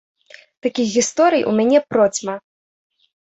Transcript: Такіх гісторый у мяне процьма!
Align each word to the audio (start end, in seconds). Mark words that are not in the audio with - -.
Такіх 0.65 0.87
гісторый 0.95 1.45
у 1.51 1.53
мяне 1.59 1.79
процьма! 1.91 2.35